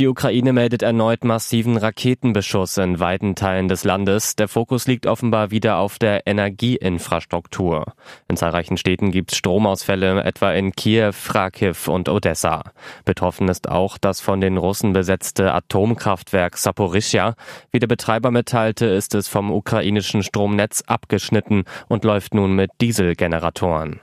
Die 0.00 0.08
Ukraine 0.08 0.52
meldet 0.52 0.82
erneut 0.82 1.22
massiven 1.22 1.76
Raketenbeschuss 1.76 2.78
in 2.78 2.98
weiten 2.98 3.36
Teilen 3.36 3.68
des 3.68 3.84
Landes. 3.84 4.34
Der 4.34 4.48
Fokus 4.48 4.88
liegt 4.88 5.06
offenbar 5.06 5.52
wieder 5.52 5.76
auf 5.76 6.00
der 6.00 6.26
Energieinfrastruktur. 6.26 7.92
In 8.26 8.36
zahlreichen 8.36 8.76
Städten 8.76 9.12
gibt 9.12 9.30
es 9.30 9.38
Stromausfälle, 9.38 10.24
etwa 10.24 10.52
in 10.52 10.72
Kiew, 10.72 11.12
Kharkiv 11.28 11.86
und 11.86 12.08
Odessa. 12.08 12.64
Betroffen 13.04 13.46
ist 13.46 13.68
auch 13.68 13.96
das 13.96 14.20
von 14.20 14.40
den 14.40 14.56
Russen 14.56 14.94
besetzte 14.94 15.54
Atomkraftwerk 15.54 16.56
Saporischja. 16.56 17.36
Wie 17.70 17.78
der 17.78 17.86
Betreiber 17.86 18.32
mitteilte, 18.32 18.86
ist 18.86 19.14
es 19.14 19.28
vom 19.28 19.52
ukrainischen 19.52 20.24
Stromnetz 20.24 20.82
abgeschnitten 20.88 21.66
und 21.86 22.02
läuft 22.02 22.34
nun 22.34 22.56
mit 22.56 22.72
Dieselgeneratoren. 22.80 24.00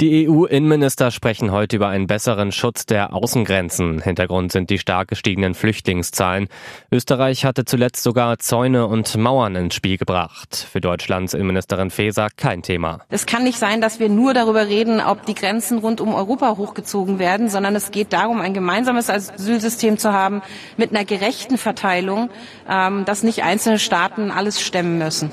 Die 0.00 0.28
EU-Innenminister 0.28 1.10
sprechen 1.10 1.52
heute 1.52 1.76
über 1.76 1.88
einen 1.88 2.06
besseren 2.06 2.50
Schutz 2.50 2.86
der 2.86 3.12
Außengrenzen. 3.14 4.00
Hintergrund 4.00 4.50
sind 4.50 4.70
die 4.70 4.78
stark 4.78 5.08
gestiegenen 5.08 5.54
Flüchtlingszahlen. 5.54 6.48
Österreich 6.90 7.44
hatte 7.44 7.64
zuletzt 7.64 8.02
sogar 8.02 8.38
Zäune 8.38 8.86
und 8.86 9.16
Mauern 9.16 9.54
ins 9.54 9.74
Spiel 9.74 9.98
gebracht. 9.98 10.66
Für 10.70 10.80
Deutschlands 10.80 11.34
Innenministerin 11.34 11.90
Faeser 11.90 12.28
kein 12.36 12.62
Thema. 12.62 13.00
Es 13.10 13.26
kann 13.26 13.44
nicht 13.44 13.58
sein, 13.58 13.80
dass 13.80 14.00
wir 14.00 14.08
nur 14.08 14.34
darüber 14.34 14.66
reden, 14.66 15.00
ob 15.00 15.26
die 15.26 15.34
Grenzen 15.34 15.78
rund 15.78 16.00
um 16.00 16.14
Europa 16.14 16.56
hochgezogen 16.56 17.18
werden, 17.18 17.48
sondern 17.48 17.76
es 17.76 17.90
geht 17.90 18.12
darum, 18.12 18.40
ein 18.40 18.54
gemeinsames 18.54 19.10
Asylsystem 19.10 19.98
zu 19.98 20.12
haben 20.12 20.42
mit 20.76 20.90
einer 20.90 21.04
gerechten 21.04 21.58
Verteilung, 21.58 22.30
ähm, 22.68 23.04
dass 23.04 23.22
nicht 23.22 23.44
einzelne 23.44 23.78
Staaten 23.78 24.30
alles 24.30 24.60
stemmen 24.60 24.98
müssen. 24.98 25.30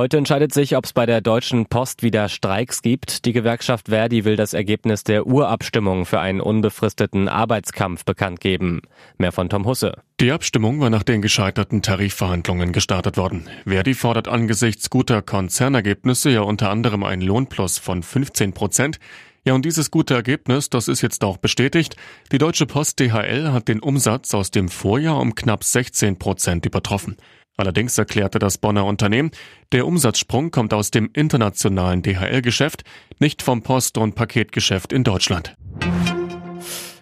Heute 0.00 0.16
entscheidet 0.16 0.54
sich, 0.54 0.78
ob 0.78 0.86
es 0.86 0.94
bei 0.94 1.04
der 1.04 1.20
Deutschen 1.20 1.66
Post 1.66 2.02
wieder 2.02 2.30
Streiks 2.30 2.80
gibt. 2.80 3.26
Die 3.26 3.34
Gewerkschaft 3.34 3.88
Verdi 3.88 4.24
will 4.24 4.34
das 4.34 4.54
Ergebnis 4.54 5.04
der 5.04 5.26
Urabstimmung 5.26 6.06
für 6.06 6.20
einen 6.20 6.40
unbefristeten 6.40 7.28
Arbeitskampf 7.28 8.06
bekannt 8.06 8.40
geben. 8.40 8.80
Mehr 9.18 9.30
von 9.30 9.50
Tom 9.50 9.66
Husse. 9.66 9.98
Die 10.18 10.32
Abstimmung 10.32 10.80
war 10.80 10.88
nach 10.88 11.02
den 11.02 11.20
gescheiterten 11.20 11.82
Tarifverhandlungen 11.82 12.72
gestartet 12.72 13.18
worden. 13.18 13.46
Verdi 13.66 13.92
fordert 13.92 14.26
angesichts 14.26 14.88
guter 14.88 15.20
Konzernergebnisse 15.20 16.30
ja 16.30 16.40
unter 16.40 16.70
anderem 16.70 17.04
einen 17.04 17.20
Lohnplus 17.20 17.76
von 17.76 18.02
15 18.02 18.54
Prozent. 18.54 18.98
Ja, 19.44 19.52
und 19.52 19.66
dieses 19.66 19.90
gute 19.90 20.14
Ergebnis, 20.14 20.70
das 20.70 20.88
ist 20.88 21.02
jetzt 21.02 21.22
auch 21.24 21.36
bestätigt. 21.36 21.96
Die 22.32 22.38
Deutsche 22.38 22.64
Post 22.64 23.00
DHL 23.00 23.52
hat 23.52 23.68
den 23.68 23.80
Umsatz 23.80 24.32
aus 24.32 24.50
dem 24.50 24.70
Vorjahr 24.70 25.20
um 25.20 25.34
knapp 25.34 25.62
16 25.62 26.18
Prozent 26.18 26.64
übertroffen. 26.64 27.18
Allerdings 27.60 27.98
erklärte 27.98 28.38
das 28.38 28.56
Bonner 28.56 28.86
Unternehmen, 28.86 29.32
der 29.72 29.86
Umsatzsprung 29.86 30.50
kommt 30.50 30.72
aus 30.72 30.90
dem 30.90 31.10
internationalen 31.12 32.00
DHL-Geschäft, 32.00 32.84
nicht 33.18 33.42
vom 33.42 33.60
Post- 33.60 33.98
und 33.98 34.14
Paketgeschäft 34.14 34.94
in 34.94 35.04
Deutschland. 35.04 35.54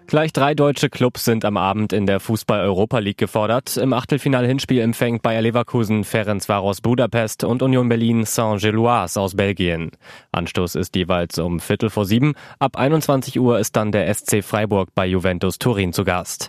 Gleich 0.09 0.33
drei 0.33 0.55
deutsche 0.55 0.91
Clubs 0.91 1.25
sind 1.25 1.45
am 1.45 1.57
Abend 1.57 1.93
in 1.93 2.07
der 2.07 2.19
Fußball-Europa 2.19 2.99
League 2.99 3.19
gefordert. 3.19 3.77
Im 3.77 3.93
Achtelfinal-Hinspiel 3.93 4.81
empfängt 4.81 5.23
Bayer 5.23 5.43
Leverkusen 5.43 6.03
Ferencvaros 6.03 6.81
Budapest 6.81 7.45
und 7.45 7.63
Union 7.63 7.89
Berlin 7.89 8.25
Saint-Gilloise 8.25 9.21
aus 9.21 9.37
Belgien. 9.37 9.93
Anstoß 10.33 10.75
ist 10.75 10.97
jeweils 10.97 11.39
um 11.39 11.61
Viertel 11.61 11.89
vor 11.89 12.05
sieben. 12.05 12.35
Ab 12.59 12.77
21 12.77 13.39
Uhr 13.39 13.61
ist 13.61 13.77
dann 13.77 13.93
der 13.93 14.13
SC 14.13 14.43
Freiburg 14.43 14.89
bei 14.97 15.07
Juventus 15.07 15.59
Turin 15.59 15.93
zu 15.93 16.03
Gast. 16.03 16.49